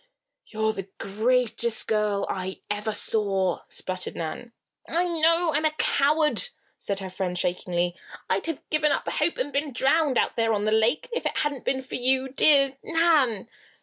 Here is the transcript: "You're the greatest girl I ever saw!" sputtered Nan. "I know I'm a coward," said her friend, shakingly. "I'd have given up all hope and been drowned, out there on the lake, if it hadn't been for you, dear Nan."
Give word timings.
"You're 0.47 0.73
the 0.73 0.89
greatest 0.97 1.87
girl 1.87 2.25
I 2.27 2.61
ever 2.71 2.91
saw!" 2.91 3.59
sputtered 3.69 4.15
Nan. 4.15 4.51
"I 4.89 5.03
know 5.07 5.53
I'm 5.53 5.63
a 5.63 5.73
coward," 5.73 6.41
said 6.75 6.99
her 7.01 7.09
friend, 7.11 7.37
shakingly. 7.37 7.95
"I'd 8.27 8.47
have 8.47 8.67
given 8.71 8.91
up 8.91 9.07
all 9.07 9.13
hope 9.13 9.37
and 9.37 9.53
been 9.53 9.71
drowned, 9.73 10.17
out 10.17 10.35
there 10.35 10.53
on 10.53 10.65
the 10.65 10.71
lake, 10.71 11.07
if 11.13 11.27
it 11.27 11.37
hadn't 11.37 11.65
been 11.65 11.83
for 11.83 11.93
you, 12.01 12.29
dear 12.29 12.77
Nan." 12.83 13.47